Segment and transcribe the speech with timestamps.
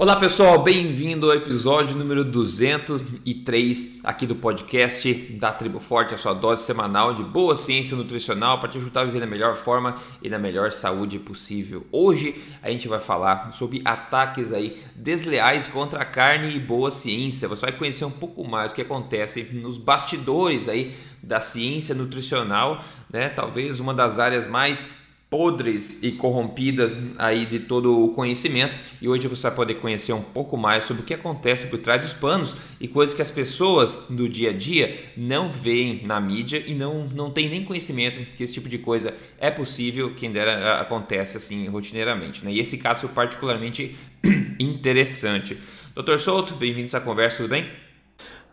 [0.00, 6.34] Olá pessoal, bem-vindo ao episódio número 203 aqui do podcast da Tribo Forte, a sua
[6.34, 10.30] dose semanal de boa ciência nutricional para te ajudar a viver da melhor forma e
[10.30, 11.84] na melhor saúde possível.
[11.90, 17.48] Hoje a gente vai falar sobre ataques aí desleais contra a carne e boa ciência.
[17.48, 22.84] Você vai conhecer um pouco mais o que acontece nos bastidores aí da ciência nutricional,
[23.12, 23.28] né?
[23.30, 24.86] Talvez uma das áreas mais
[25.30, 30.22] podres e corrompidas aí de todo o conhecimento e hoje você vai poder conhecer um
[30.22, 34.06] pouco mais sobre o que acontece por trás dos panos e coisas que as pessoas
[34.08, 38.42] do dia a dia não veem na mídia e não, não tem nem conhecimento que
[38.42, 42.42] esse tipo de coisa é possível, quem dera acontece assim rotineiramente.
[42.42, 42.52] Né?
[42.52, 43.96] E esse caso foi particularmente
[44.58, 45.58] interessante.
[45.94, 47.70] Doutor Souto, bem-vindo a essa conversa, tudo bem?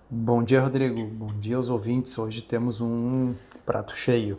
[0.09, 1.05] Bom dia, Rodrigo.
[1.05, 2.17] Bom dia aos ouvintes.
[2.17, 3.34] Hoje temos um
[3.65, 4.37] prato cheio.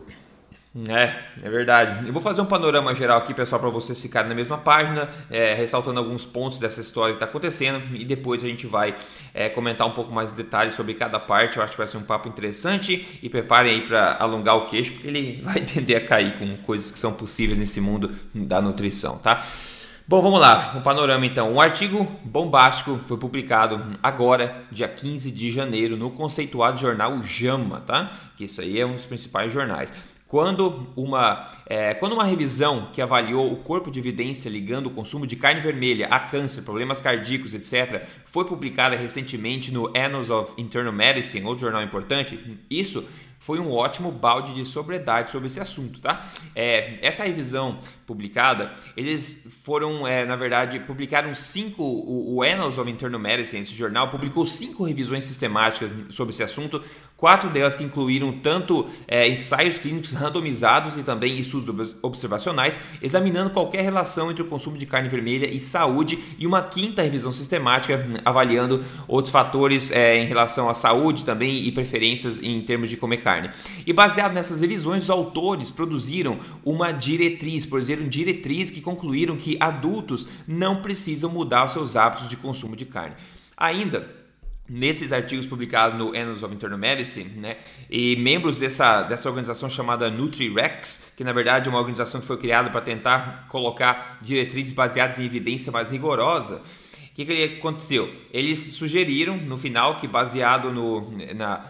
[0.88, 2.06] É, é verdade.
[2.06, 5.54] Eu vou fazer um panorama geral aqui, pessoal, para vocês ficarem na mesma página, é,
[5.54, 8.94] ressaltando alguns pontos dessa história que está acontecendo e depois a gente vai
[9.32, 11.56] é, comentar um pouco mais de detalhes sobre cada parte.
[11.56, 14.92] Eu acho que vai ser um papo interessante e preparem aí para alongar o queixo,
[14.92, 19.16] porque ele vai tender a cair com coisas que são possíveis nesse mundo da nutrição,
[19.16, 19.42] tá?
[20.08, 21.54] Bom, vamos lá, um panorama então.
[21.54, 28.12] Um artigo bombástico foi publicado agora, dia 15 de janeiro, no conceituado jornal JAMA, tá?
[28.36, 29.92] Que isso aí é um dos principais jornais.
[30.28, 35.24] Quando uma, é, quando uma revisão que avaliou o corpo de evidência ligando o consumo
[35.24, 40.92] de carne vermelha a câncer, problemas cardíacos, etc., foi publicada recentemente no Annals of Internal
[40.92, 43.06] Medicine, outro jornal importante, isso
[43.38, 46.28] foi um ótimo balde de sobriedade sobre esse assunto, tá?
[46.54, 52.90] É, essa revisão publicada, eles foram, é, na verdade, publicaram cinco, o, o Annals of
[52.90, 56.82] Internal Medicine, esse jornal, publicou cinco revisões sistemáticas sobre esse assunto,
[57.16, 63.82] quatro delas que incluíram tanto é, ensaios clínicos randomizados e também estudos observacionais, examinando qualquer
[63.82, 68.84] relação entre o consumo de carne vermelha e saúde, e uma quinta revisão sistemática avaliando
[69.06, 73.36] outros fatores é, em relação à saúde também e preferências em termos de comer carne
[73.36, 73.50] carne.
[73.86, 80.28] E baseado nessas revisões, os autores produziram uma diretriz, produziram diretriz que concluíram que adultos
[80.46, 83.16] não precisam mudar os seus hábitos de consumo de carne.
[83.56, 84.15] Ainda
[84.68, 87.56] nesses artigos publicados no Annals of Internal Medicine, né,
[87.90, 92.36] e membros dessa, dessa organização chamada NutriRex, que na verdade é uma organização que foi
[92.36, 96.62] criada para tentar colocar diretrizes baseadas em evidência mais rigorosa,
[97.16, 98.12] que, que aconteceu?
[98.30, 101.64] Eles sugeriram no final que baseado no, na,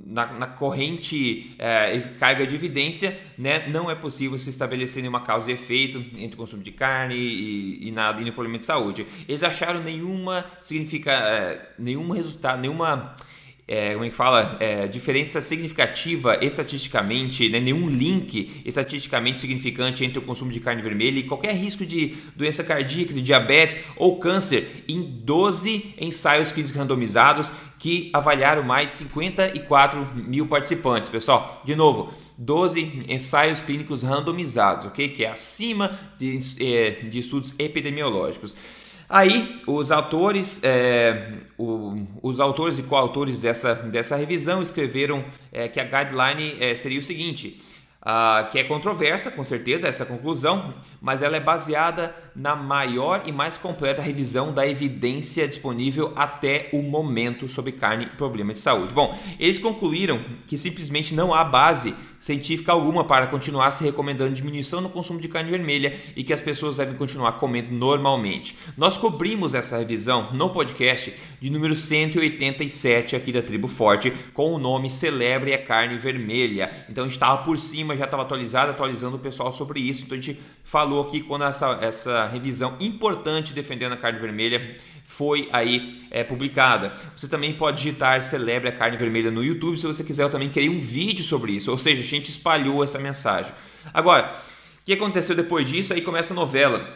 [0.00, 5.50] na, na corrente é, carga de evidência, né, não é possível se estabelecer nenhuma causa
[5.50, 9.06] e efeito entre o consumo de carne e, e nada e no problema de saúde.
[9.28, 13.14] Eles acharam nenhuma significa é, nenhum resultado, nenhuma
[13.68, 20.20] é, como é que fala, é, diferença significativa estatisticamente, né, nenhum link estatisticamente significante entre
[20.20, 24.84] o consumo de carne vermelha e qualquer risco de doença cardíaca, de diabetes ou câncer
[24.88, 31.08] em 12 ensaios clínicos randomizados que avaliaram mais de 54 mil participantes.
[31.08, 35.08] Pessoal, de novo, 12 ensaios clínicos randomizados, ok?
[35.08, 38.54] Que é acima de, é, de estudos epidemiológicos.
[39.08, 45.78] Aí, os autores, é, o, os autores e coautores dessa, dessa revisão escreveram é, que
[45.80, 47.62] a guideline é, seria o seguinte:
[48.06, 53.32] uh, que é controversa, com certeza, essa conclusão, mas ela é baseada na maior e
[53.32, 58.94] mais completa revisão da evidência disponível até o momento sobre carne e problemas de saúde.
[58.94, 61.94] Bom, eles concluíram que simplesmente não há base
[62.26, 66.40] científica alguma para continuar se recomendando diminuição no consumo de carne vermelha e que as
[66.40, 68.58] pessoas devem continuar comendo normalmente.
[68.76, 74.58] Nós cobrimos essa revisão no podcast de número 187 aqui da Tribo Forte com o
[74.58, 76.68] nome Celebre a Carne Vermelha.
[76.90, 80.02] Então estava por cima, já estava atualizado, atualizando o pessoal sobre isso.
[80.04, 84.76] Então a gente falou aqui quando essa, essa revisão importante defendendo a carne vermelha
[85.06, 86.92] foi aí é, publicada.
[87.14, 90.24] Você também pode digitar Celebre a Carne Vermelha no YouTube se você quiser.
[90.24, 91.70] Eu também queria um vídeo sobre isso.
[91.70, 93.52] Ou seja, gente espalhou essa mensagem.
[93.92, 94.34] Agora,
[94.80, 95.92] o que aconteceu depois disso?
[95.92, 96.86] Aí começa a novela.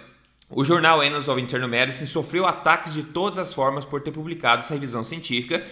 [0.48, 4.60] O jornal Annals of Internal Medicine sofreu ataques de todas as formas por ter publicado
[4.60, 5.64] essa revisão científica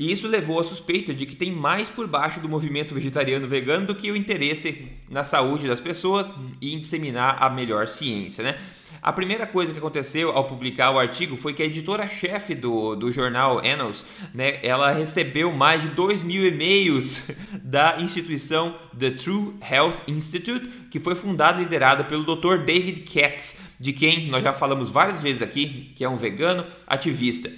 [0.00, 3.86] e isso levou à suspeita de que tem mais por baixo do movimento vegetariano vegano
[3.86, 8.58] do que o interesse na saúde das pessoas e em disseminar a melhor ciência, né?
[9.02, 13.10] A primeira coisa que aconteceu ao publicar o artigo foi que a editora-chefe do, do
[13.10, 14.04] jornal Annals,
[14.34, 17.30] né, ela recebeu mais de 2 mil e-mails
[17.64, 22.58] da instituição The True Health Institute, que foi fundada e liderada pelo Dr.
[22.58, 27.50] David Katz, de quem nós já falamos várias vezes aqui, que é um vegano ativista.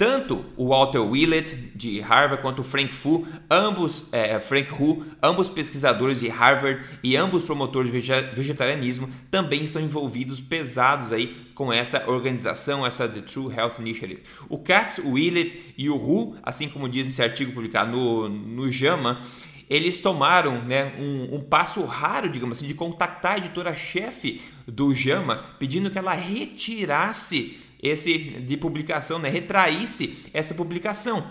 [0.00, 5.50] Tanto o Walter Willett, de Harvard, quanto o Frank Fu, ambos, é, Frank Hu, ambos
[5.50, 8.00] pesquisadores de Harvard e ambos promotores de
[8.34, 14.22] vegetarianismo, também são envolvidos pesados aí com essa organização, essa The True Health Initiative.
[14.48, 18.72] O Katz, o Willett e o Hu, assim como diz esse artigo publicado no, no
[18.72, 19.20] JAMA,
[19.68, 25.44] eles tomaram né, um, um, passo raro, digamos assim, de contactar a editora-chefe do JAMA,
[25.58, 29.28] pedindo que ela retirasse esse de publicação, né?
[29.28, 31.26] Retraísse essa publicação.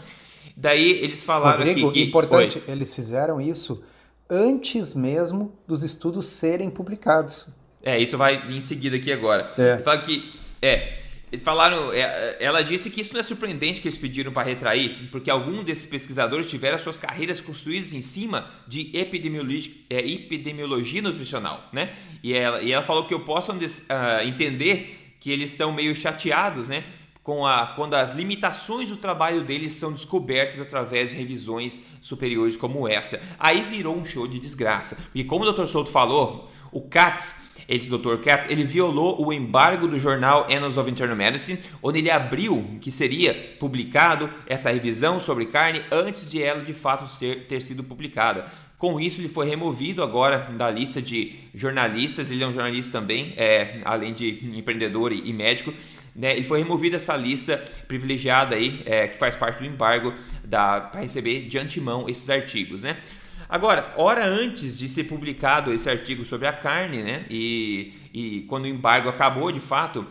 [0.55, 2.63] Daí eles falaram Rodrigo, aqui que importante, Oi.
[2.67, 3.83] eles fizeram isso
[4.29, 7.47] antes mesmo dos estudos serem publicados.
[7.81, 9.51] É, isso vai vir em seguida aqui agora.
[9.57, 9.77] É.
[9.77, 10.31] Fala que
[10.61, 10.99] é,
[11.37, 15.29] falaram, é, ela disse que isso não é surpreendente que eles pediram para retrair, porque
[15.29, 21.93] alguns desses pesquisadores tiveram suas carreiras construídas em cima de epidemiologia, é, epidemiologia nutricional, né?
[22.23, 23.55] E ela, e ela falou que eu posso uh,
[24.25, 26.83] entender que eles estão meio chateados, né?
[27.21, 32.87] Com a, quando as limitações do trabalho deles são descobertas através de revisões superiores como
[32.87, 33.21] essa.
[33.37, 35.09] Aí virou um show de desgraça.
[35.13, 35.67] E como o Dr.
[35.67, 38.17] Souto falou, o Katz, esse Dr.
[38.23, 42.91] Katz, ele violou o embargo do jornal Annals of Internal Medicine, onde ele abriu que
[42.91, 48.45] seria publicado essa revisão sobre carne antes de ela de fato ser, ter sido publicada.
[48.79, 52.31] Com isso, ele foi removido agora da lista de jornalistas.
[52.31, 55.73] Ele é um jornalista também, é, além de empreendedor e, e médico.
[56.15, 56.37] Né?
[56.37, 57.57] Ele foi removido dessa lista
[57.89, 60.13] privilegiada aí, é, que faz parte do embargo
[60.49, 62.83] para receber de antemão esses artigos.
[62.83, 62.95] Né?
[63.49, 67.25] Agora, hora antes de ser publicado esse artigo sobre a carne, né?
[67.29, 70.07] e, e quando o embargo acabou de fato,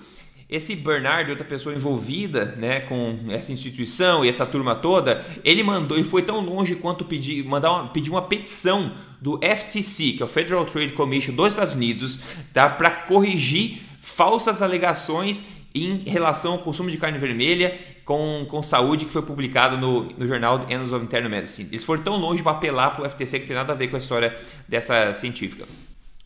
[0.48, 5.98] esse Bernard, outra pessoa envolvida né, com essa instituição e essa turma toda, ele mandou
[5.98, 10.24] e foi tão longe quanto pedir, mandar uma, pedir uma petição do FTC, que é
[10.24, 12.20] o Federal Trade Commission dos Estados Unidos,
[12.52, 19.04] tá, para corrigir falsas alegações em relação ao consumo de carne vermelha com, com saúde
[19.04, 21.68] que foi publicado no, no jornal Annals of Internal Medicine.
[21.70, 23.96] Eles foram tão longe para apelar para o FTC que tem nada a ver com
[23.96, 24.34] a história
[24.66, 25.66] dessa científica.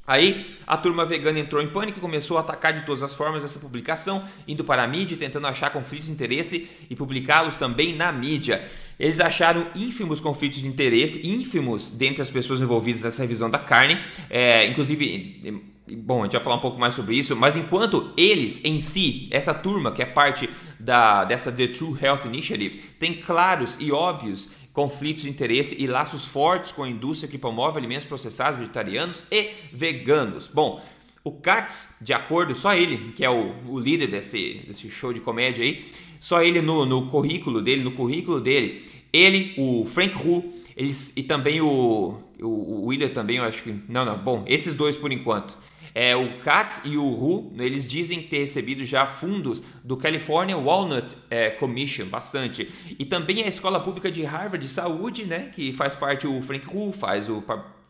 [0.06, 3.44] Aí a turma vegana entrou em pânico e começou a atacar de todas as formas
[3.44, 8.10] essa publicação, indo para a mídia, tentando achar conflitos de interesse e publicá-los também na
[8.10, 8.62] mídia.
[8.98, 13.98] Eles acharam ínfimos conflitos de interesse, ínfimos dentre as pessoas envolvidas nessa revisão da carne,
[14.28, 15.62] é, inclusive.
[15.94, 19.28] Bom, a gente vai falar um pouco mais sobre isso, mas enquanto eles em si,
[19.30, 20.48] essa turma que é parte
[20.78, 26.24] da, dessa The True Health Initiative, tem claros e óbvios conflitos de interesse e laços
[26.24, 30.48] fortes com a indústria que promove alimentos processados vegetarianos e veganos.
[30.48, 30.82] Bom,
[31.24, 35.20] o Katz, de acordo, só ele, que é o, o líder desse, desse show de
[35.20, 35.84] comédia aí,
[36.18, 41.22] só ele no, no currículo dele, no currículo dele, ele, o Frank Hu, eles, e
[41.22, 43.74] também o, o, o também, eu acho que.
[43.88, 45.56] Não, não, bom, esses dois por enquanto.
[45.94, 51.16] É, o Katz e o Hu, eles dizem ter recebido já fundos do California Walnut
[51.28, 52.68] é, Commission, bastante.
[52.98, 56.66] E também a Escola Pública de Harvard de Saúde, né, que faz parte o Frank
[56.74, 57.44] Hu, faz, o,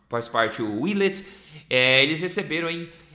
[0.08, 1.24] faz parte o Willett.
[1.70, 2.68] É, eles receberam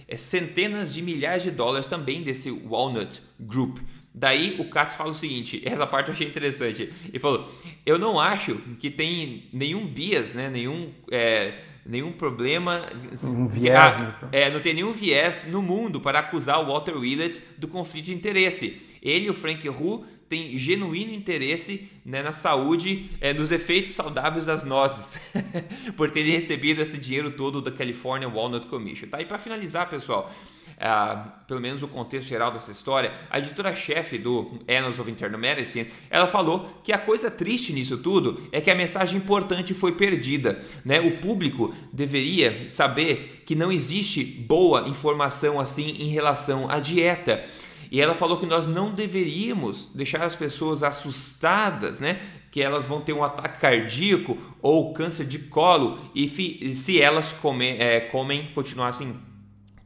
[0.08, 3.80] é, centenas de milhares de dólares também desse Walnut Group.
[4.14, 6.92] Daí o Katz fala o seguinte, essa parte eu achei interessante.
[7.08, 7.54] Ele falou:
[7.86, 10.92] Eu não acho que tem nenhum bias, né, nenhum.
[11.12, 11.54] É,
[11.88, 12.82] nenhum problema.
[13.24, 14.14] Um viés, né?
[14.32, 18.14] É, não tem nenhum viés no mundo para acusar o Walter Willett do conflito de
[18.14, 18.82] interesse.
[19.02, 24.46] Ele e o Frank Hu têm genuíno interesse né, na saúde, é, nos efeitos saudáveis
[24.46, 25.20] das nozes,
[25.96, 29.08] por terem recebido esse dinheiro todo da California Walnut Commission.
[29.08, 29.22] Tá?
[29.22, 30.32] E para finalizar, pessoal,
[30.78, 35.92] uh, pelo menos o contexto geral dessa história, a editora-chefe do Annals of Internal Medicine,
[36.10, 40.62] ela falou que a coisa triste nisso tudo é que a mensagem importante foi perdida.
[40.86, 41.00] Né?
[41.00, 47.44] O público deveria saber que não existe boa informação assim em relação à dieta.
[47.90, 52.20] E ela falou que nós não deveríamos deixar as pessoas assustadas, né?
[52.52, 56.28] Que elas vão ter um ataque cardíaco ou câncer de colo e
[56.76, 59.16] se elas comer, é, comem, continuassem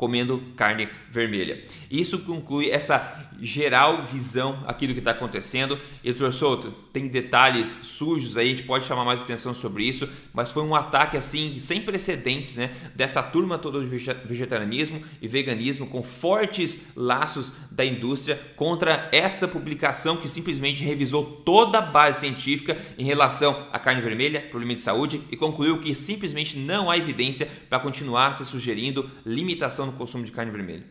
[0.02, 1.64] comendo carne vermelha.
[1.92, 5.78] Isso conclui essa geral visão aqui do que está acontecendo.
[6.04, 10.10] E, doutor Souto, tem detalhes sujos aí, a gente pode chamar mais atenção sobre isso,
[10.34, 12.72] mas foi um ataque assim, sem precedentes, né?
[12.96, 13.86] Dessa turma toda de
[14.26, 21.78] vegetarianismo e veganismo, com fortes laços da indústria contra esta publicação que simplesmente revisou toda
[21.78, 26.58] a base científica em relação à carne vermelha, problema de saúde, e concluiu que simplesmente
[26.58, 30.86] não há evidência para continuar se sugerindo limitação no consumo de carne vermelha?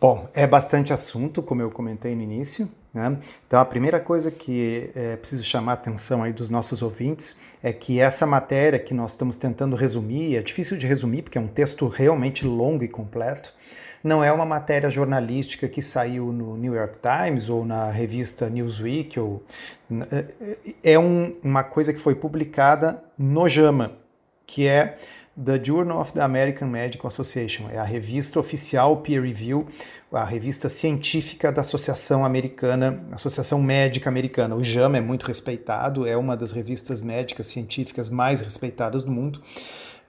[0.00, 2.68] Bom, é bastante assunto, como eu comentei no início.
[2.92, 3.18] Né?
[3.46, 7.72] Então, a primeira coisa que é preciso chamar a atenção aí dos nossos ouvintes é
[7.72, 11.48] que essa matéria que nós estamos tentando resumir, é difícil de resumir porque é um
[11.48, 13.54] texto realmente longo e completo,
[14.04, 19.18] não é uma matéria jornalística que saiu no New York Times ou na revista Newsweek,
[19.18, 19.42] ou,
[20.12, 23.92] é, é um, uma coisa que foi publicada no JAMA,
[24.46, 24.98] que é
[25.36, 29.66] The Journal of the American Medical Association, é a revista oficial peer review,
[30.12, 34.54] a revista científica da Associação Americana, Associação Médica Americana.
[34.54, 39.42] O JAMA é muito respeitado, é uma das revistas médicas científicas mais respeitadas do mundo.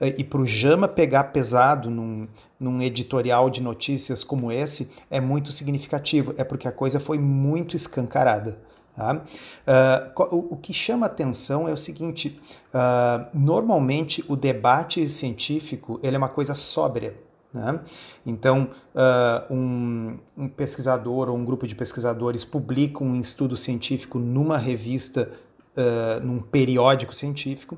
[0.00, 2.28] E para o JAMA pegar pesado num,
[2.60, 7.74] num editorial de notícias como esse é muito significativo, é porque a coisa foi muito
[7.74, 8.60] escancarada.
[8.96, 9.14] Tá?
[9.14, 12.40] Uh, o, que chama atenção é o seguinte:
[12.72, 17.14] uh, normalmente o debate científico ele é uma coisa sóbria.
[17.52, 17.78] Né?
[18.24, 24.56] Então, uh, um, um, pesquisador ou um grupo de pesquisadores publica um estudo científico numa
[24.56, 25.30] revista,
[26.22, 27.76] num periódico científico,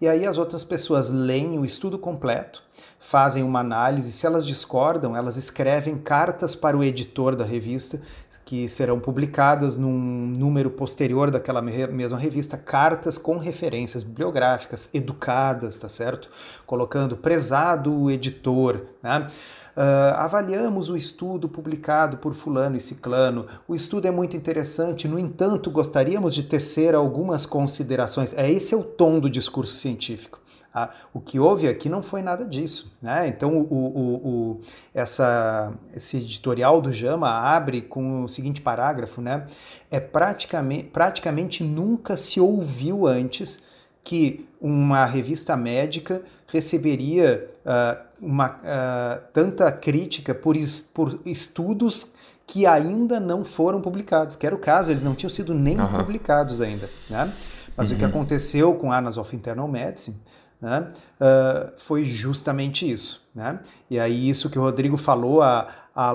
[0.00, 2.62] e aí as outras pessoas leem o estudo completo,
[2.98, 8.00] fazem uma análise, se elas discordam, elas escrevem cartas para o editor da revista
[8.44, 15.88] que serão publicadas num número posterior daquela mesma revista, cartas com referências bibliográficas educadas, tá
[15.88, 16.28] certo?
[16.66, 19.28] Colocando prezado editor, né?
[19.76, 23.46] Uh, avaliamos o estudo publicado por Fulano e Ciclano.
[23.66, 28.32] O estudo é muito interessante, no entanto, gostaríamos de tecer algumas considerações.
[28.34, 30.38] É esse é o tom do discurso científico.
[30.74, 32.92] Ah, o que houve aqui não foi nada disso.
[33.00, 33.28] Né?
[33.28, 34.60] Então, o, o, o,
[34.92, 39.46] essa, esse editorial do Jama abre com o seguinte parágrafo: né?
[39.88, 43.62] é praticamente, praticamente nunca se ouviu antes
[44.02, 50.56] que uma revista médica receberia uh, uma, uh, tanta crítica por,
[50.92, 52.08] por estudos
[52.46, 55.98] que ainda não foram publicados, que era o caso, eles não tinham sido nem uhum.
[55.98, 56.90] publicados ainda.
[57.08, 57.32] Né?
[57.76, 57.94] Mas uhum.
[57.94, 58.10] o que uhum.
[58.10, 60.16] aconteceu com Annals of Internal Medicine
[60.64, 60.88] né,
[61.20, 63.22] uh, foi justamente isso.
[63.34, 63.60] Né?
[63.90, 66.12] E aí, isso que o Rodrigo falou, a, a,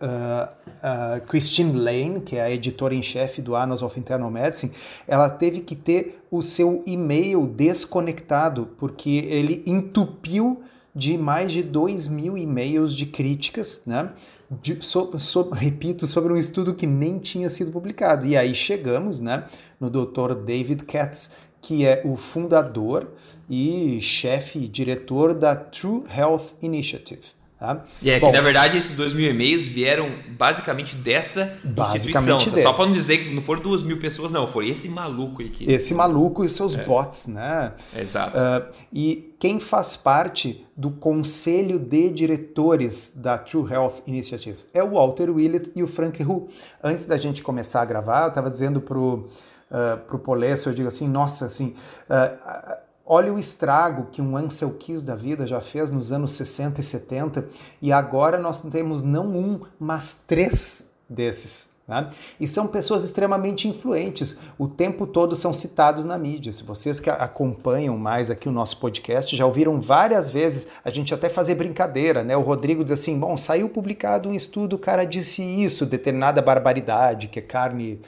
[0.00, 4.72] a, a Christine Lane, que é a editora em chefe do Annals of Internal Medicine,
[5.08, 10.62] ela teve que ter o seu e-mail desconectado, porque ele entupiu
[10.94, 14.10] de mais de 2 mil e-mails de críticas, né?
[14.62, 18.26] De, so, so, repito, sobre um estudo que nem tinha sido publicado.
[18.26, 19.44] E aí chegamos né,
[19.80, 20.34] no Dr.
[20.44, 21.30] David Katz,
[21.64, 23.08] que é o fundador
[23.48, 27.22] e chefe, diretor da True Health Initiative.
[27.58, 27.82] Tá?
[28.02, 32.38] E é Bom, que, na verdade, esses dois mil e-mails vieram basicamente dessa instituição.
[32.38, 32.58] Tá?
[32.58, 34.46] Só para não dizer que não foram duas mil pessoas, não.
[34.46, 35.64] Foi esse maluco aqui.
[35.70, 36.84] Esse maluco e seus é.
[36.84, 37.72] bots, né?
[37.96, 38.36] Exato.
[38.36, 44.90] Uh, e quem faz parte do conselho de diretores da True Health Initiative é o
[44.90, 46.46] Walter Willett e o Frank Hu.
[46.82, 49.30] Antes da gente começar a gravar, eu estava dizendo pro,
[49.74, 51.74] uh, pro Polesso, eu digo assim, nossa, assim...
[52.08, 56.80] Uh, Olha o estrago que um Ansel Keys da vida já fez nos anos 60
[56.80, 57.48] e 70
[57.82, 61.73] e agora nós temos não um, mas três desses.
[61.86, 62.08] Né?
[62.40, 66.50] E são pessoas extremamente influentes, o tempo todo são citados na mídia.
[66.50, 71.12] Se vocês que acompanham mais aqui o nosso podcast já ouviram várias vezes a gente
[71.12, 72.34] até fazer brincadeira, né?
[72.34, 77.28] O Rodrigo diz assim: bom, saiu publicado um estudo, o cara disse isso, determinada barbaridade,
[77.28, 78.00] que carne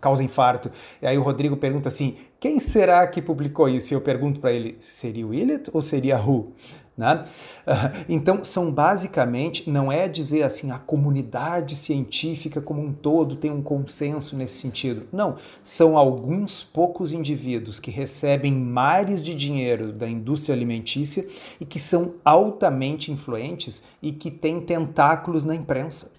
[0.00, 0.68] causa infarto.
[1.00, 3.92] E aí o Rodrigo pergunta assim: quem será que publicou isso?
[3.92, 6.52] E eu pergunto para ele: seria o Willett ou seria Who?
[6.96, 7.24] Né?
[8.08, 13.62] Então, são basicamente, não é dizer assim, a comunidade científica como um todo tem um
[13.62, 15.06] consenso nesse sentido.
[15.12, 21.26] Não, são alguns poucos indivíduos que recebem mares de dinheiro da indústria alimentícia
[21.60, 26.10] e que são altamente influentes e que têm tentáculos na imprensa.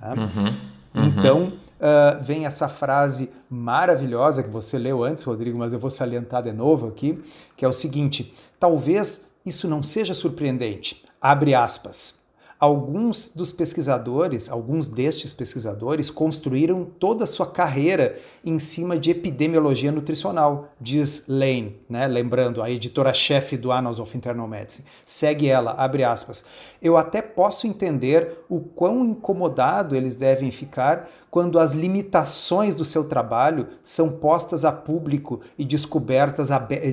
[0.00, 0.14] Né?
[0.14, 1.08] Uhum, uhum.
[1.08, 6.42] Então, uh, vem essa frase maravilhosa que você leu antes, Rodrigo, mas eu vou salientar
[6.42, 7.18] de novo aqui,
[7.56, 11.04] que é o seguinte: talvez isso não seja surpreendente.
[11.20, 12.17] Abre aspas.
[12.60, 19.92] Alguns dos pesquisadores, alguns destes pesquisadores, construíram toda a sua carreira em cima de epidemiologia
[19.92, 22.08] nutricional, diz Lane, né?
[22.08, 24.84] lembrando, a editora-chefe do Annals of Internal Medicine.
[25.06, 26.44] Segue ela, abre aspas.
[26.82, 33.04] Eu até posso entender o quão incomodado eles devem ficar quando as limitações do seu
[33.04, 36.48] trabalho são postas a público e descobertas,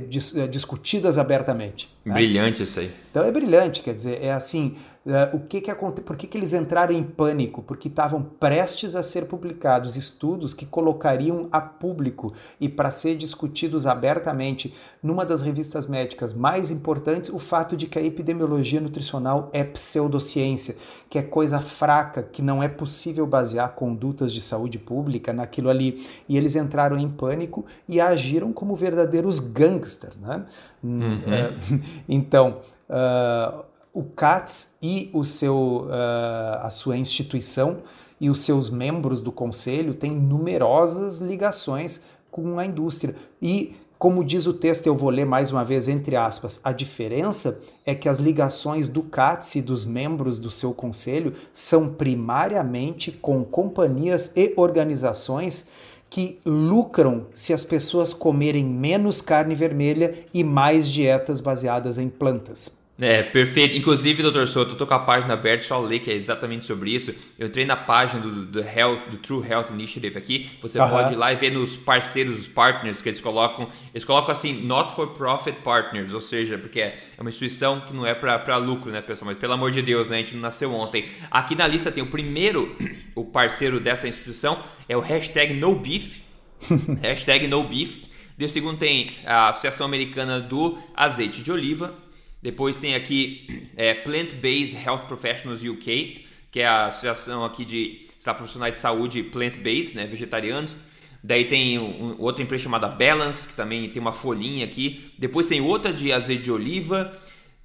[0.08, 1.96] dis, discutidas abertamente.
[2.04, 2.14] Né?
[2.14, 2.92] Brilhante isso aí.
[3.10, 6.04] Então é brilhante, quer dizer, é assim Uh, o que que aconteceu?
[6.04, 7.62] Por que, que eles entraram em pânico?
[7.62, 13.86] Porque estavam prestes a ser publicados estudos que colocariam a público e para ser discutidos
[13.86, 19.64] abertamente numa das revistas médicas mais importantes o fato de que a epidemiologia nutricional é
[19.64, 20.76] pseudociência,
[21.08, 26.04] que é coisa fraca, que não é possível basear condutas de saúde pública naquilo ali.
[26.28, 30.46] E eles entraram em pânico e agiram como verdadeiros gangsters, né?
[30.84, 31.18] Uhum.
[31.20, 32.56] Uh, então.
[32.90, 33.65] Uh,
[33.96, 37.78] o CATS e o seu, uh, a sua instituição
[38.20, 43.16] e os seus membros do conselho têm numerosas ligações com a indústria.
[43.42, 47.58] E, como diz o texto, eu vou ler mais uma vez entre aspas, a diferença
[47.86, 53.46] é que as ligações do CATS e dos membros do seu conselho são primariamente com
[53.46, 55.68] companhias e organizações
[56.10, 62.70] que lucram se as pessoas comerem menos carne vermelha e mais dietas baseadas em plantas.
[62.98, 63.76] É, perfeito.
[63.76, 66.96] Inclusive, doutor Souto, eu tô com a página aberta, só ler que é exatamente sobre
[66.96, 67.14] isso.
[67.38, 70.50] Eu entrei na página do, do, Health, do True Health Initiative aqui.
[70.62, 70.90] Você uhum.
[70.90, 73.70] pode ir lá e ver nos parceiros, os partners que eles colocam.
[73.94, 78.06] Eles colocam assim, not for profit partners, ou seja, porque é uma instituição que não
[78.06, 79.32] é para lucro, né, pessoal?
[79.32, 80.18] Mas pelo amor de Deus, né?
[80.18, 81.06] A gente não nasceu ontem.
[81.30, 82.78] Aqui na lista tem o primeiro,
[83.14, 86.22] o parceiro dessa instituição é o hashtag NoBeef.
[87.04, 88.06] hashtag NoBeef.
[88.38, 92.05] De segundo tem a Associação Americana do Azeite de Oliva.
[92.46, 98.36] Depois tem aqui é, Plant-Based Health Professionals UK, que é a associação aqui de está,
[98.36, 100.78] profissionais de saúde plant-based, né, vegetarianos.
[101.24, 105.12] Daí tem um, outra empresa chamada Balance, que também tem uma folhinha aqui.
[105.18, 107.18] Depois tem outra de azeite de oliva.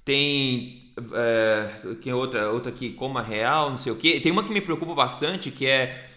[0.03, 4.19] Tem é, outra, outra aqui, Coma Real, não sei o que.
[4.19, 6.09] Tem uma que me preocupa bastante, que é,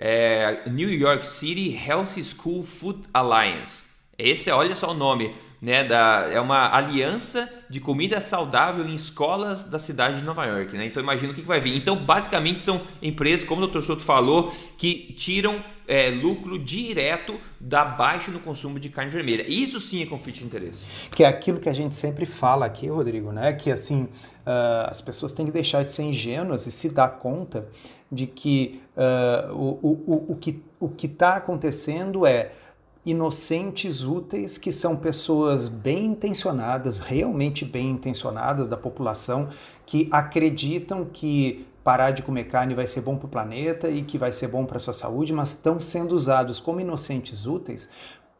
[0.00, 3.90] é New York City Healthy School Food Alliance.
[4.16, 9.64] Esse, olha só o nome né, da, é uma aliança de comida saudável em escolas
[9.64, 10.76] da cidade de Nova York.
[10.76, 10.86] Né?
[10.86, 11.76] Então imagina o que, que vai vir.
[11.76, 13.82] Então, basicamente, são empresas, como o Dr.
[13.82, 19.44] Soto falou, que tiram é, lucro direto da baixa no consumo de carne vermelha.
[19.48, 20.84] Isso sim é conflito de interesse.
[21.10, 23.52] Que é aquilo que a gente sempre fala aqui, Rodrigo, né?
[23.54, 27.66] Que assim, uh, as pessoas têm que deixar de ser ingênuas e se dar conta
[28.12, 32.52] de que uh, o, o, o, o que o está acontecendo é
[33.10, 39.48] inocentes úteis, que são pessoas bem intencionadas, realmente bem intencionadas da população,
[39.86, 44.18] que acreditam que parar de comer carne vai ser bom para o planeta e que
[44.18, 47.88] vai ser bom para a sua saúde, mas estão sendo usados como inocentes úteis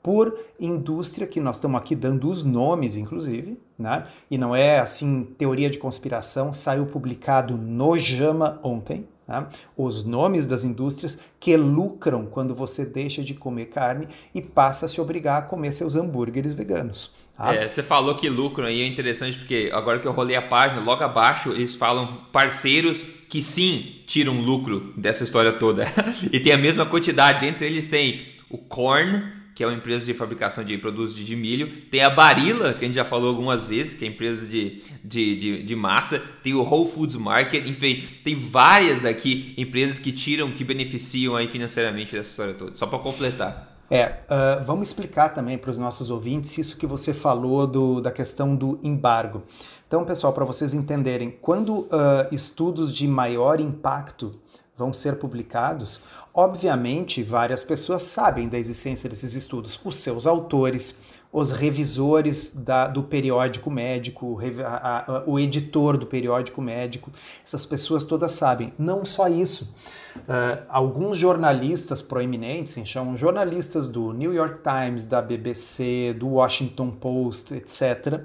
[0.02, 4.06] por indústria, que nós estamos aqui dando os nomes, inclusive, né?
[4.30, 9.47] e não é assim teoria de conspiração, saiu publicado no JAMA ontem, Tá?
[9.76, 14.88] Os nomes das indústrias que lucram quando você deixa de comer carne e passa a
[14.88, 17.12] se obrigar a comer seus hambúrgueres veganos.
[17.37, 17.55] Tá?
[17.55, 20.81] É, você falou que lucram aí é interessante porque agora que eu rolei a página,
[20.81, 25.85] logo abaixo eles falam parceiros que sim tiram lucro dessa história toda.
[26.33, 30.14] e tem a mesma quantidade, dentre eles tem o Corn, que é uma empresa de
[30.14, 31.83] fabricação de produtos de, milho.
[31.90, 35.37] Tem a Barilla, que a gente já falou algumas vezes, que é empresa de, de,
[35.37, 36.23] de, de, massa.
[36.44, 41.49] Tem o Whole Foods Market, enfim, tem várias aqui empresas que tiram, que beneficiam aí
[41.49, 42.77] financeiramente dessa história toda.
[42.77, 43.83] Só para completar.
[43.90, 48.12] É, uh, vamos explicar também para os nossos ouvintes isso que você falou do, da
[48.12, 49.42] questão do embargo.
[49.88, 51.88] Então, pessoal, para vocês entenderem, quando uh,
[52.31, 54.31] estudos de maior impacto
[54.79, 56.01] vão ser publicados,
[56.33, 60.97] obviamente várias pessoas sabem da existência desses estudos, os seus autores,
[61.33, 67.11] os revisores da, do periódico médico, a, a, o editor do periódico médico,
[67.45, 68.73] essas pessoas todas sabem.
[68.79, 69.75] Não só isso.
[70.17, 77.53] Uh, alguns jornalistas proeminentes, chamam jornalistas do New York Times, da BBC, do Washington Post,
[77.53, 78.21] etc.,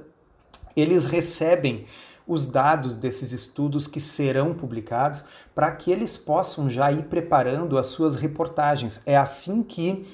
[0.75, 1.85] eles recebem
[2.27, 7.87] os dados desses estudos que serão publicados para que eles possam já ir preparando as
[7.87, 9.01] suas reportagens.
[9.05, 10.05] É assim que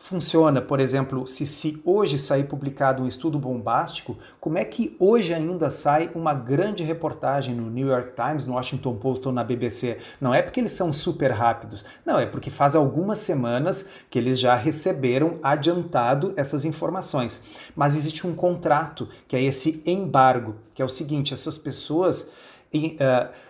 [0.00, 5.34] funciona, por exemplo, se, se hoje sair publicado um estudo bombástico, como é que hoje
[5.34, 9.98] ainda sai uma grande reportagem no New York Times, no Washington Post ou na BBC?
[10.18, 14.40] Não é porque eles são super rápidos, não, é porque faz algumas semanas que eles
[14.40, 17.42] já receberam adiantado essas informações.
[17.76, 22.30] Mas existe um contrato, que é esse embargo, que é o seguinte, essas pessoas...
[22.72, 23.49] Uh,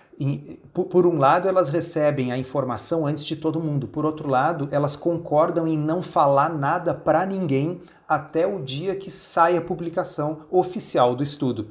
[0.72, 4.94] por um lado, elas recebem a informação antes de todo mundo, por outro lado, elas
[4.94, 11.14] concordam em não falar nada para ninguém até o dia que sai a publicação oficial
[11.14, 11.68] do estudo.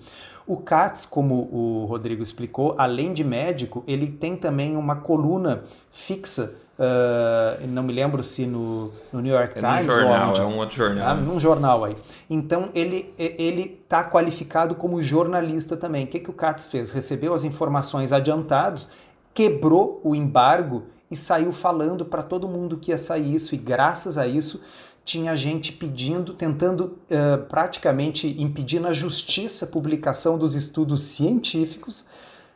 [0.47, 6.53] O CATS, como o Rodrigo explicou, além de médico, ele tem também uma coluna fixa
[6.79, 10.45] uh, não me lembro se no, no New York é Times jornal, ou onde, é
[10.45, 11.15] um outro jornal.
[11.15, 11.21] Né?
[11.21, 11.95] Num jornal aí.
[12.29, 16.05] Então ele ele está qualificado como jornalista também.
[16.05, 16.89] O que, que o Katz fez?
[16.89, 18.89] Recebeu as informações adiantados,
[19.33, 24.17] quebrou o embargo e saiu falando para todo mundo que ia sair isso, e graças
[24.17, 24.61] a isso
[25.03, 32.05] tinha gente pedindo, tentando uh, praticamente impedir na justiça a publicação dos estudos científicos,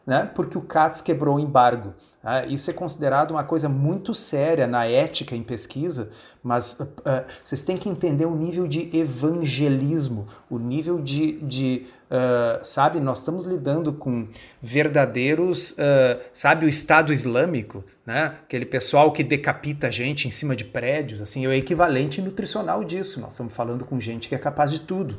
[0.05, 1.93] né, porque o CATS quebrou o embargo.
[2.25, 6.09] Ah, isso é considerado uma coisa muito séria na ética em pesquisa,
[6.41, 11.85] mas uh, uh, vocês têm que entender o nível de evangelismo, o nível de, de
[12.09, 14.25] uh, sabe, nós estamos lidando com
[14.61, 15.75] verdadeiros,
[16.31, 18.35] sabe, o Estado Islâmico, né?
[18.43, 23.19] Aquele pessoal que decapita gente em cima de prédios, assim, é o equivalente nutricional disso.
[23.19, 25.17] Nós estamos falando com gente que é capaz de tudo.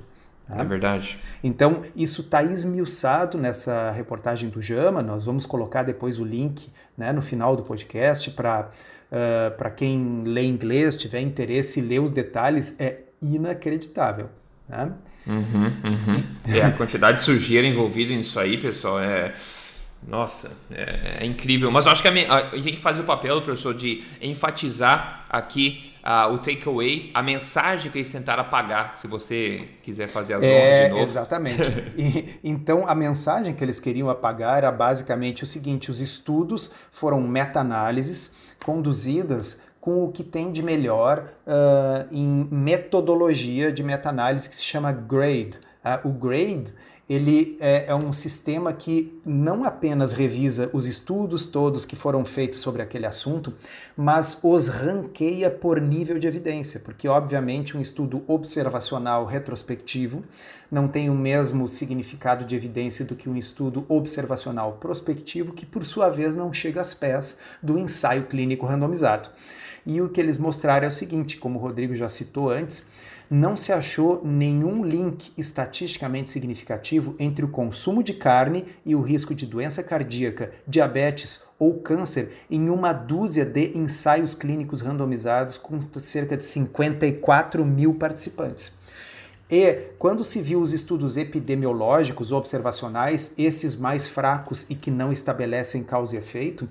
[0.49, 0.61] Né?
[0.61, 1.19] É verdade.
[1.43, 5.03] Então, isso está esmiuçado nessa reportagem do Jama.
[5.03, 8.71] Nós vamos colocar depois o link né, no final do podcast para
[9.11, 12.77] uh, quem lê inglês, tiver interesse, ler os detalhes.
[12.79, 14.29] É inacreditável.
[14.69, 14.93] Né?
[15.27, 16.25] Uhum, uhum.
[16.47, 16.59] E...
[16.59, 19.35] É, a quantidade de sujeira envolvida nisso aí, pessoal, é.
[20.07, 21.71] Nossa, é, é incrível.
[21.71, 25.94] Mas eu acho que a, minha, a gente faz o papel, professor, de enfatizar aqui
[26.31, 30.85] o takeaway, a mensagem que eles tentaram apagar, se você quiser fazer as é, honras
[30.85, 31.03] de novo.
[31.03, 31.63] Exatamente.
[31.97, 37.21] e, então, a mensagem que eles queriam apagar era basicamente o seguinte: os estudos foram
[37.23, 44.65] meta-análises conduzidas com o que tem de melhor uh, em metodologia de meta-análise que se
[44.65, 45.59] chama GRADE.
[45.85, 46.73] Uh, o GRADE
[47.09, 52.61] ele é, é, um sistema que não apenas revisa os estudos todos que foram feitos
[52.61, 53.53] sobre aquele assunto,
[53.95, 60.23] mas os ranqueia por nível de evidência, porque obviamente um estudo observacional retrospectivo
[60.71, 65.85] não tem o mesmo significado de evidência do que um estudo observacional prospectivo, que por
[65.85, 69.29] sua vez não chega aos pés do ensaio clínico randomizado.
[69.87, 72.83] E o que eles mostraram é o seguinte, como o Rodrigo já citou antes,
[73.31, 79.35] não se achou nenhum link estatisticamente significativo entre o consumo de carne e o risco
[79.35, 86.37] de doença cardíaca, diabetes ou câncer em uma dúzia de ensaios clínicos randomizados com cerca
[86.37, 88.73] de 54 mil participantes.
[89.51, 95.85] E quando se viu os estudos epidemiológicos observacionais, esses mais fracos e que não estabelecem
[95.85, 96.69] causa e efeito,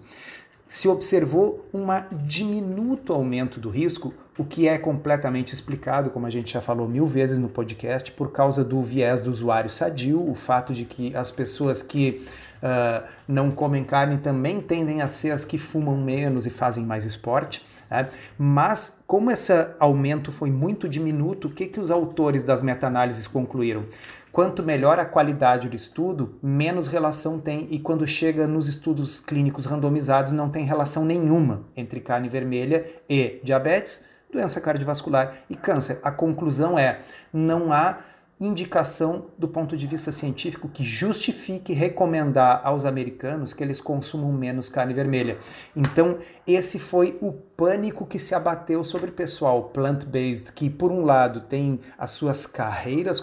[0.67, 1.85] se observou um
[2.25, 7.05] diminuto aumento do risco, o que é completamente explicado, como a gente já falou mil
[7.05, 11.29] vezes no podcast, por causa do viés do usuário sadio, o fato de que as
[11.29, 12.25] pessoas que
[12.63, 17.05] uh, não comem carne também tendem a ser as que fumam menos e fazem mais
[17.05, 17.63] esporte.
[17.91, 18.09] Né?
[18.37, 23.85] Mas, como esse aumento foi muito diminuto, o que, que os autores das meta-análises concluíram?
[24.33, 29.65] Quanto melhor a qualidade do estudo, menos relação tem, e quando chega nos estudos clínicos
[29.65, 35.99] randomizados, não tem relação nenhuma entre carne vermelha e diabetes, doença cardiovascular e câncer.
[36.01, 36.97] A conclusão é:
[37.31, 37.99] não há
[38.39, 44.67] indicação do ponto de vista científico que justifique recomendar aos americanos que eles consumam menos
[44.67, 45.37] carne vermelha.
[45.75, 51.05] Então, esse foi o pânico que se abateu sobre o pessoal plant-based, que por um
[51.05, 53.21] lado tem as suas carreiras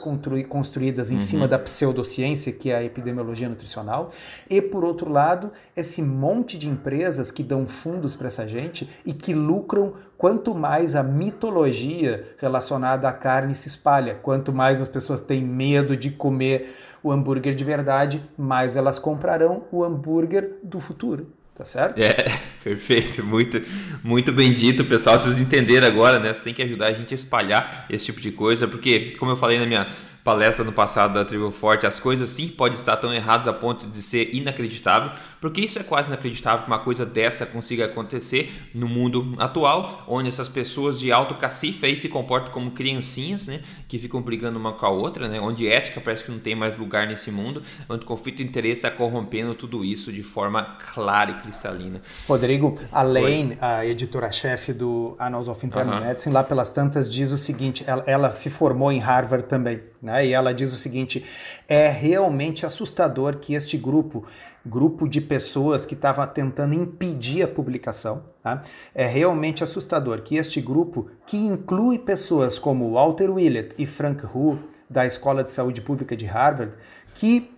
[0.48, 1.20] construídas em uhum.
[1.20, 4.10] cima da pseudociência, que é a epidemiologia nutricional,
[4.48, 9.12] e por outro lado, esse monte de empresas que dão fundos para essa gente e
[9.12, 15.20] que lucram quanto mais a mitologia relacionada à carne se espalha, quanto mais as pessoas
[15.20, 21.39] têm medo de comer o hambúrguer de verdade, mais elas comprarão o hambúrguer do futuro.
[21.60, 21.98] Tá certo?
[21.98, 22.14] É,
[22.64, 23.22] perfeito.
[23.22, 23.60] Muito,
[24.02, 25.18] muito bem dito, pessoal.
[25.18, 26.32] Vocês entenderam agora, né?
[26.32, 29.36] Você tem que ajudar a gente a espalhar esse tipo de coisa, porque, como eu
[29.36, 29.86] falei na minha
[30.24, 33.86] palestra no passado da Tribo Forte, as coisas sim podem estar tão erradas a ponto
[33.86, 38.88] de ser inacreditável, porque isso é quase inacreditável que uma coisa dessa consiga acontecer no
[38.88, 43.98] mundo atual, onde essas pessoas de alto cacife aí se comportam como criancinhas, né, que
[43.98, 47.06] ficam brigando uma com a outra, né, onde ética parece que não tem mais lugar
[47.06, 51.34] nesse mundo, onde o conflito de interesse está corrompendo tudo isso de forma clara e
[51.34, 52.02] cristalina.
[52.28, 56.06] Rodrigo, a Lane, a editora-chefe do Annals of Internal uh -huh.
[56.06, 60.26] Medicine, lá pelas tantas diz o seguinte, ela, ela se formou em Harvard também, né,
[60.26, 61.24] e ela diz o seguinte,
[61.66, 64.26] é realmente assustador que este grupo
[64.64, 68.24] grupo de pessoas que estava tentando impedir a publicação.
[68.42, 68.62] Tá?
[68.94, 74.58] É realmente assustador que este grupo, que inclui pessoas como Walter Willett e Frank Hu,
[74.88, 76.72] da Escola de Saúde Pública de Harvard,
[77.14, 77.50] que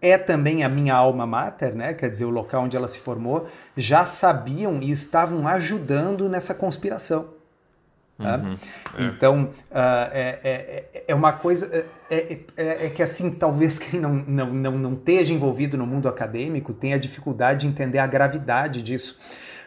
[0.00, 1.92] é também a minha alma mater, né?
[1.94, 7.39] quer dizer, o local onde ela se formou, já sabiam e estavam ajudando nessa conspiração.
[8.20, 8.36] Tá?
[8.36, 8.56] Uhum,
[8.98, 9.04] é.
[9.04, 11.66] Então, uh, é, é, é, uma coisa.
[12.10, 16.08] É, é, é, que, assim, talvez quem não, não, não, não esteja envolvido no mundo
[16.08, 19.16] acadêmico tenha dificuldade de entender a gravidade disso.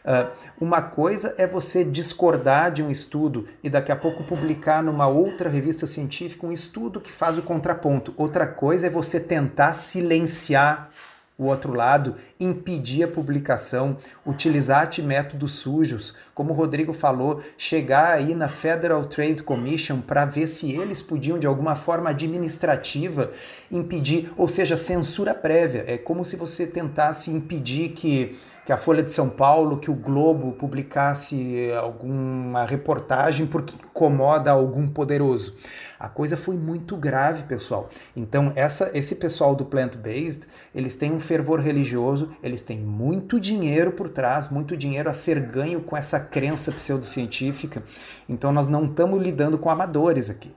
[0.04, 5.08] Uh, uma coisa é você discordar de um estudo e daqui a pouco publicar numa
[5.08, 8.14] outra revista científica um estudo que faz o contraponto.
[8.18, 10.90] Outra coisa é você tentar silenciar
[11.38, 18.34] o outro lado, impedir a publicação, utilizar métodos sujos, como o Rodrigo falou, chegar aí
[18.34, 23.32] na Federal Trade Commission para ver se eles podiam de alguma forma administrativa
[23.72, 25.84] impedir, ou seja, censura prévia.
[25.88, 29.96] É como se você tentasse impedir que que a Folha de São Paulo, que o
[29.96, 35.54] Globo publicasse alguma reportagem porque incomoda algum poderoso.
[36.00, 37.90] A coisa foi muito grave, pessoal.
[38.16, 43.92] Então, essa, esse pessoal do plant-based, eles têm um fervor religioso, eles têm muito dinheiro
[43.92, 47.84] por trás, muito dinheiro a ser ganho com essa crença pseudocientífica.
[48.28, 50.52] Então, nós não estamos lidando com amadores aqui.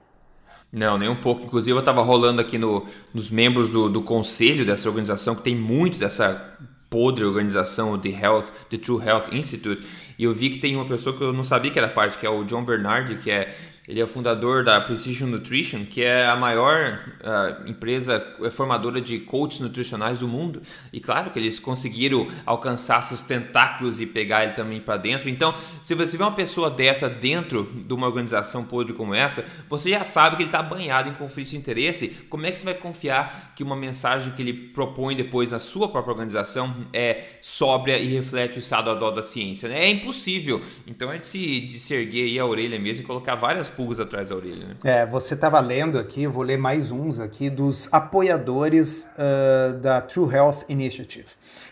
[0.72, 1.44] Não, nem um pouco.
[1.44, 5.54] Inclusive, eu estava rolando aqui no, nos membros do, do conselho dessa organização, que tem
[5.54, 6.58] muito dessa
[6.90, 9.86] podre organização The Health, The True Health Institute,
[10.18, 12.26] e eu vi que tem uma pessoa que eu não sabia que era parte, que
[12.26, 13.54] é o John Bernard, que é
[13.88, 18.20] ele é o fundador da Precision Nutrition, que é a maior uh, empresa
[18.50, 20.60] formadora de coaches nutricionais do mundo.
[20.92, 25.28] E claro que eles conseguiram alcançar seus tentáculos e pegar ele também para dentro.
[25.28, 29.90] Então, se você vê uma pessoa dessa dentro de uma organização podre como essa, você
[29.90, 32.08] já sabe que ele está banhado em conflito de interesse.
[32.28, 35.88] Como é que você vai confiar que uma mensagem que ele propõe depois na sua
[35.88, 39.68] própria organização é sóbria e reflete o estado atual da ciência?
[39.68, 40.60] É impossível.
[40.88, 44.30] Então é de se, de se erguer a orelha mesmo e colocar várias pulgas atrás
[44.30, 44.68] da orelha.
[44.68, 44.74] Né?
[44.84, 50.34] É, você estava lendo aqui, vou ler mais uns aqui, dos apoiadores uh, da True
[50.34, 51.28] Health Initiative.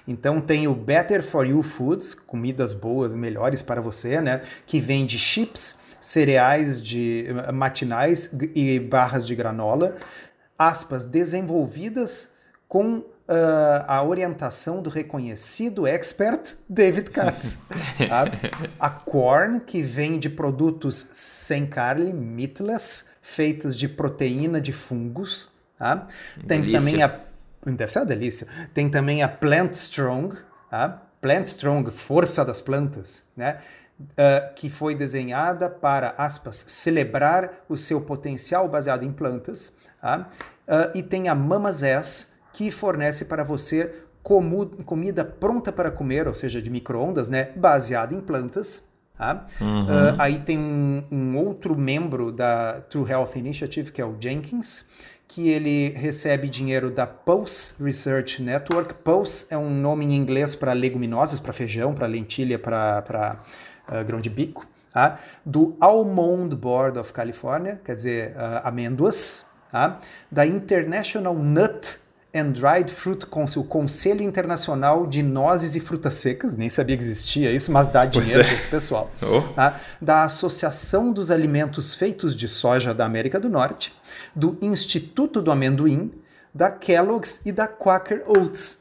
[0.07, 4.43] Então tem o Better for You Foods, comidas boas, melhores para você, né?
[4.67, 9.97] Que vende chips, cereais de matinais e barras de granola,
[10.59, 12.31] aspas, desenvolvidas
[12.69, 17.61] com uh, a orientação do reconhecido expert David Katz.
[18.09, 18.25] Tá?
[18.79, 25.49] A Corn, que vem de produtos sem carne, meatless, feitos de proteína de fungos.
[25.79, 26.09] Tá?
[26.47, 26.81] Tem delícia.
[26.81, 27.11] também a.
[27.67, 28.47] Deve ser uma delícia.
[28.75, 30.37] Tem também a Plant Strong,
[30.69, 31.03] tá?
[31.21, 33.59] Plant Strong, força das plantas, né?
[34.01, 39.73] Uh, que foi desenhada para, aspas, celebrar o seu potencial baseado em plantas.
[40.01, 40.29] Tá?
[40.67, 46.33] Uh, e tem a Mama's S, que fornece para você comida pronta para comer, ou
[46.33, 48.89] seja, de micro-ondas, né, baseada em plantas.
[49.19, 49.47] Tá?
[49.61, 49.85] Uhum.
[49.85, 54.87] Uh, aí tem um, um, outro membro da True Health Initiative, que é o Jenkins,
[55.29, 58.95] que ele recebe dinheiro da Pulse Research Network.
[58.95, 63.41] Pulse é um nome em inglês para leguminosas, para feijão, para lentilha, para
[63.89, 64.67] uh, grão de bico.
[64.93, 65.19] Tá?
[65.45, 69.47] Do Almond Board of California, quer dizer, uh, amêndoas.
[69.71, 70.01] Tá?
[70.31, 72.04] Da International Nut
[72.35, 77.03] and Dried Fruit Council, o Conselho Internacional de Nozes e Frutas Secas, nem sabia que
[77.03, 78.45] existia isso, mas dá dinheiro é.
[78.45, 79.11] para esse pessoal.
[79.23, 79.43] Oh.
[79.55, 79.81] Tá?
[80.01, 83.95] Da Associação dos Alimentos Feitos de Soja da América do Norte,
[84.35, 86.13] do Instituto do Amendoim,
[86.53, 88.79] da Kellogg's e da Quaker Oats.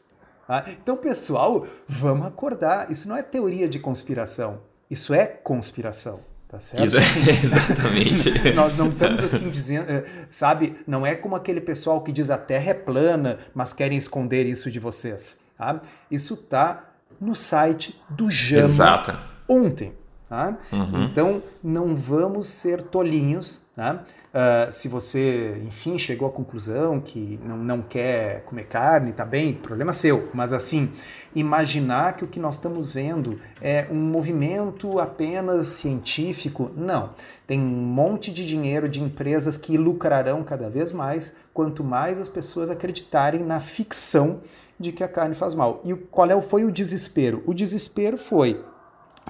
[0.47, 0.65] Tá?
[0.67, 2.91] Então, pessoal, vamos acordar.
[2.91, 6.32] Isso não é teoria de conspiração, isso é conspiração.
[6.53, 6.85] Tá certo?
[6.85, 6.97] Isso,
[7.43, 8.29] exatamente.
[8.53, 10.75] nós não estamos assim dizendo, eh, sabe?
[10.85, 14.69] Não é como aquele pessoal que diz a Terra é plana, mas querem esconder isso
[14.69, 15.39] de vocês.
[15.57, 15.81] Tá?
[16.11, 19.19] Isso tá no site do Jama Exato.
[19.49, 19.93] ontem.
[20.33, 20.57] Tá?
[20.71, 21.03] Uhum.
[21.03, 23.61] Então, não vamos ser tolinhos.
[23.75, 24.03] Tá?
[24.33, 29.53] Uh, se você, enfim, chegou à conclusão que não, não quer comer carne, tá bem,
[29.53, 30.29] problema seu.
[30.33, 30.91] Mas, assim,
[31.35, 37.11] imaginar que o que nós estamos vendo é um movimento apenas científico, não.
[37.45, 42.27] Tem um monte de dinheiro de empresas que lucrarão cada vez mais quanto mais as
[42.27, 44.39] pessoas acreditarem na ficção
[44.79, 45.79] de que a carne faz mal.
[45.85, 47.43] E qual é, foi o desespero?
[47.45, 48.59] O desespero foi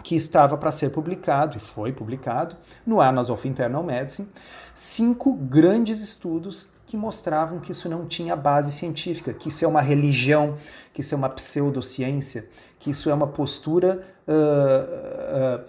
[0.04, 4.30] que estava para ser publicado, e foi publicado, no Annals of Internal Medicine,
[4.76, 9.82] cinco grandes estudos que mostravam que isso não tinha base científica, que isso é uma
[9.82, 10.56] religião,
[10.94, 15.66] que isso é uma pseudociência, que isso é uma postura uh, uh,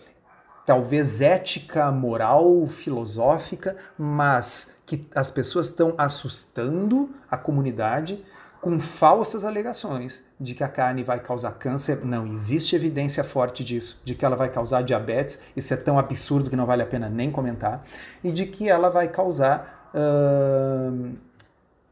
[0.66, 8.22] talvez ética, moral, filosófica, mas que as pessoas estão assustando a comunidade
[8.64, 12.02] com falsas alegações de que a carne vai causar câncer.
[12.02, 16.48] Não existe evidência forte disso, de que ela vai causar diabetes, isso é tão absurdo
[16.48, 17.84] que não vale a pena nem comentar,
[18.24, 21.10] e de que ela vai causar uh,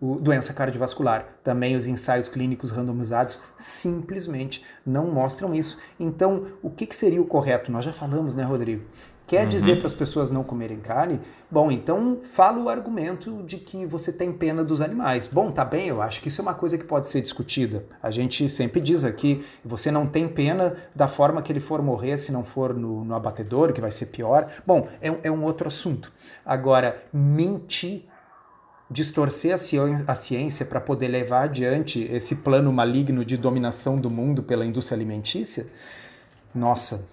[0.00, 1.26] doença cardiovascular.
[1.44, 5.76] Também os ensaios clínicos randomizados simplesmente não mostram isso.
[6.00, 7.70] Então, o que, que seria o correto?
[7.70, 8.82] Nós já falamos, né, Rodrigo?
[9.26, 9.48] Quer uhum.
[9.48, 11.20] dizer para as pessoas não comerem carne?
[11.50, 15.26] Bom, então fala o argumento de que você tem pena dos animais.
[15.26, 17.84] Bom, tá bem, eu acho que isso é uma coisa que pode ser discutida.
[18.02, 22.18] A gente sempre diz aqui, você não tem pena da forma que ele for morrer
[22.18, 24.48] se não for no, no abatedor, que vai ser pior.
[24.66, 26.12] Bom, é, é um outro assunto.
[26.44, 28.04] Agora, mentir
[28.92, 29.54] distorcer
[30.06, 34.96] a ciência para poder levar adiante esse plano maligno de dominação do mundo pela indústria
[34.96, 35.66] alimentícia,
[36.54, 37.06] nossa,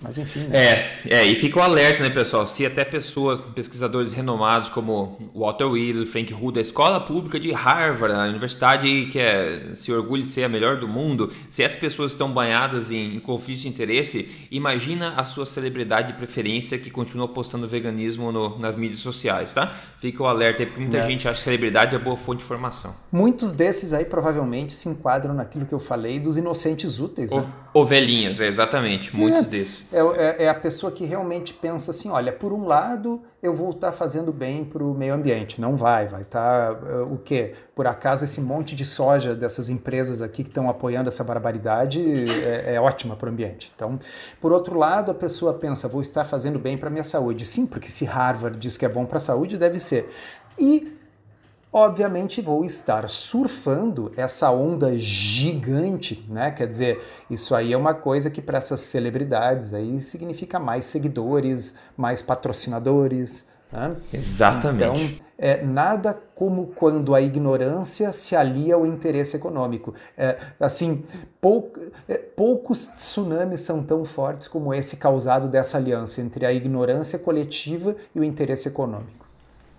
[0.00, 0.40] mas enfim.
[0.40, 0.58] Né?
[0.58, 2.46] É, é, e fica o alerta, né, pessoal?
[2.46, 8.14] Se até pessoas, pesquisadores renomados como Walter Wheeler, Frank Hu, da escola pública de Harvard,
[8.14, 12.12] a universidade que é, se orgulha de ser a melhor do mundo, se essas pessoas
[12.12, 17.28] estão banhadas em, em conflitos de interesse, imagina a sua celebridade de preferência que continua
[17.28, 19.74] postando veganismo no, nas mídias sociais, tá?
[19.98, 21.06] Fica o alerta aí, porque muita é.
[21.06, 22.94] gente acha que celebridade é boa fonte de informação.
[23.10, 27.44] Muitos desses aí provavelmente se enquadram naquilo que eu falei dos inocentes úteis, né?
[27.72, 29.48] Ovelhinhas, é, exatamente, muitos é.
[29.48, 29.85] desses.
[29.92, 33.70] É, é, é, a pessoa que realmente pensa assim, olha, por um lado eu vou
[33.70, 35.60] estar fazendo bem para o meio ambiente.
[35.60, 37.54] Não vai, vai estar uh, o quê?
[37.74, 42.00] Por acaso esse monte de soja dessas empresas aqui que estão apoiando essa barbaridade
[42.44, 43.72] é, é ótima para o ambiente.
[43.74, 43.98] Então,
[44.40, 47.46] por outro lado, a pessoa pensa, vou estar fazendo bem para a minha saúde.
[47.46, 50.10] Sim, porque se Harvard diz que é bom para a saúde, deve ser.
[50.58, 50.95] E
[51.72, 56.50] obviamente vou estar surfando essa onda gigante, né?
[56.50, 61.74] Quer dizer, isso aí é uma coisa que para essas celebridades aí significa mais seguidores,
[61.96, 63.46] mais patrocinadores.
[63.72, 63.96] Né?
[64.12, 64.84] Exatamente.
[64.84, 69.94] Então, é, nada como quando a ignorância se alia ao interesse econômico.
[70.16, 71.04] É, assim,
[71.40, 71.72] pou,
[72.08, 77.96] é, poucos tsunamis são tão fortes como esse causado dessa aliança entre a ignorância coletiva
[78.14, 79.25] e o interesse econômico.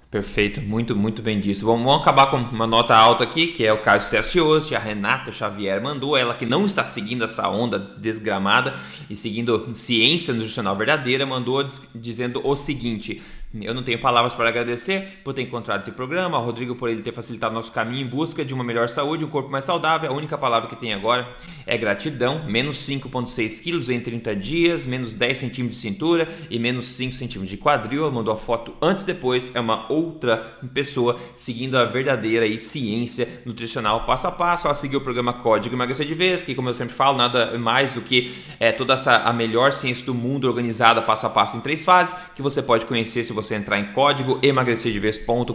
[0.09, 1.65] Perfeito, muito, muito bem disso.
[1.65, 5.33] Vamos, vamos, acabar com uma nota alta aqui, que é o Carlos Cestioso, a Renata
[5.33, 8.73] Xavier mandou, ela que não está seguindo essa onda desgramada
[9.09, 11.61] e seguindo ciência nutricional verdadeira, mandou
[11.93, 13.21] dizendo o seguinte:
[13.53, 17.01] eu não tenho palavras para agradecer por ter encontrado esse programa, ao Rodrigo por ele
[17.01, 20.11] ter facilitado nosso caminho em busca de uma melhor saúde, um corpo mais saudável.
[20.11, 21.27] A única palavra que tem agora
[21.65, 22.45] é gratidão.
[22.45, 27.49] Menos 5,6 quilos em 30 dias, menos 10 centímetros de cintura e menos 5 centímetros
[27.49, 28.03] de quadril.
[28.03, 29.55] Ela mandou a foto antes e depois.
[29.55, 34.67] É uma outra pessoa seguindo a verdadeira e ciência nutricional passo a passo.
[34.67, 37.93] Ela seguiu o programa Código Emagrecer de Vez, que, como eu sempre falo, nada mais
[37.93, 41.61] do que é, toda essa a melhor ciência do mundo organizada passo a passo em
[41.61, 45.53] três fases que você pode conhecer se você entrar em código emagrecerdeves.com.br.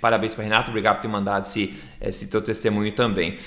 [0.00, 3.38] Parabéns para Renato, obrigado por ter mandado esse, esse teu testemunho também.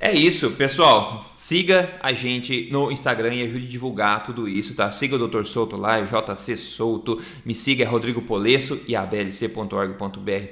[0.00, 1.32] É isso, pessoal.
[1.34, 4.90] Siga a gente no Instagram e ajude a divulgar tudo isso, tá?
[4.90, 5.44] Siga o Dr.
[5.44, 7.22] Souto lá, o JC Souto.
[7.44, 9.08] Me siga, é Rodrigo Polesso e a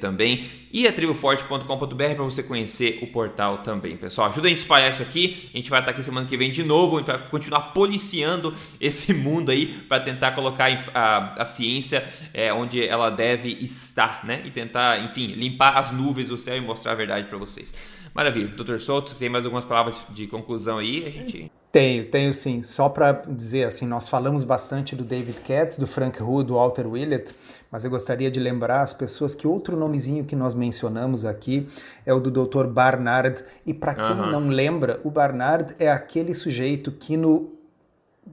[0.01, 0.45] também.
[0.73, 4.31] E a triboforte.com.br para você conhecer o portal também, pessoal.
[4.31, 5.51] Ajuda a gente a espalhar isso aqui.
[5.53, 6.97] A gente vai estar aqui semana que vem de novo.
[6.97, 12.03] A gente vai continuar policiando esse mundo aí para tentar colocar a, a ciência
[12.33, 14.43] é, onde ela deve estar, né?
[14.47, 17.75] E tentar, enfim, limpar as nuvens do céu e mostrar a verdade para vocês.
[18.15, 18.49] Maravilha.
[18.49, 21.07] Doutor Souto, tem mais algumas palavras de conclusão aí?
[21.07, 21.51] A gente...
[21.73, 22.63] Tenho, tenho sim.
[22.63, 26.87] Só para dizer assim, nós falamos bastante do David Katz, do Frank Hu, do Walter
[26.87, 27.35] Willett,
[27.71, 31.67] mas eu gostaria de lembrar as pessoas que outro nomezinho que nós mencionamos aqui
[32.05, 32.67] é o do Dr.
[32.67, 33.43] Barnard.
[33.65, 34.31] E para quem uhum.
[34.31, 37.55] não lembra, o Barnard é aquele sujeito que no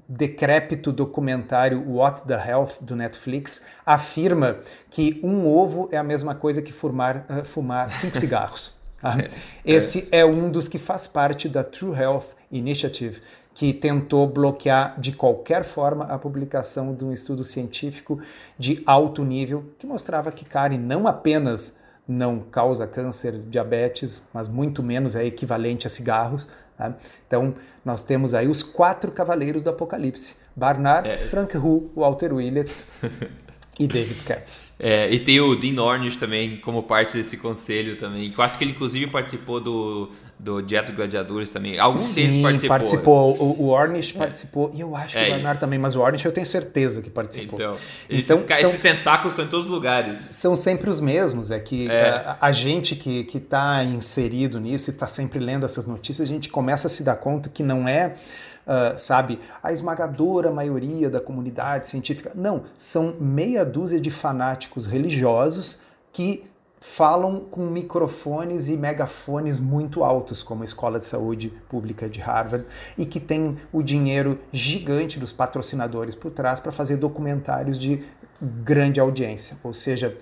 [0.07, 4.57] decrépito documentário What the Health do Netflix afirma
[4.89, 8.77] que um ovo é a mesma coisa que fumar, uh, fumar cinco cigarros.
[9.01, 9.29] Ah, é.
[9.65, 13.21] Esse é um dos que faz parte da True Health Initiative,
[13.53, 18.19] que tentou bloquear de qualquer forma a publicação de um estudo científico
[18.57, 21.75] de alto nível que mostrava que carne não apenas
[22.07, 26.47] não causa câncer, diabetes, mas muito menos é equivalente a cigarros.
[26.75, 26.95] Tá?
[27.27, 27.53] Então,
[27.85, 31.19] nós temos aí os quatro cavaleiros do Apocalipse: Barnard, é.
[31.19, 32.73] Frank Hu, Walter Willett
[33.79, 34.65] E David Katz.
[34.77, 38.33] É, e tem o Dean Ornish também como parte desse conselho também.
[38.37, 41.79] Eu acho que ele inclusive participou do, do Dieta Gladiadores também.
[41.79, 42.77] Algum Sim, deles participou.
[42.77, 43.37] participou.
[43.39, 44.19] O, o Ornish é.
[44.19, 44.69] participou.
[44.73, 45.27] E eu acho que é.
[45.27, 47.57] o Bernard também, mas o Ornish eu tenho certeza que participou.
[47.57, 47.77] Então,
[48.09, 50.27] então esses, são, esses tentáculos são em todos os lugares.
[50.31, 51.49] São sempre os mesmos.
[51.49, 52.09] É que é.
[52.09, 56.49] A, a, gente que está inserido nisso e está sempre lendo essas notícias, a gente
[56.49, 58.13] começa a se dar conta que não é
[58.69, 62.31] uh, sabe, a esmagadora maioria da comunidade científica.
[62.35, 65.79] Não, são meia dúzia de fanáticos religiosos
[66.13, 66.45] que
[66.81, 72.65] falam com microfones e megafones muito altos, como a Escola de Saúde Pública de Harvard,
[72.97, 78.01] e que tem o dinheiro gigante dos patrocinadores por trás para fazer documentários de
[78.41, 79.57] grande audiência.
[79.61, 80.15] Ou seja,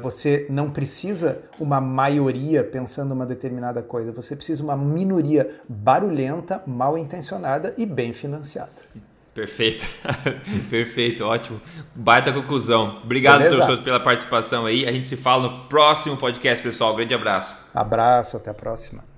[0.00, 6.96] você não precisa uma maioria pensando uma determinada coisa, você precisa uma minoria barulhenta, mal
[6.96, 8.70] intencionada e bem financiada.
[9.34, 9.88] Perfeito,
[10.68, 11.60] perfeito, ótimo.
[11.94, 13.00] Baita conclusão.
[13.02, 14.86] Obrigado, professor, pela participação aí.
[14.86, 16.94] A gente se fala no próximo podcast, pessoal.
[16.94, 17.54] grande abraço.
[17.74, 19.11] Abraço, até a próxima.